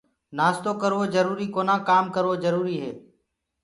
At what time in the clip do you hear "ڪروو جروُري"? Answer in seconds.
0.81-1.47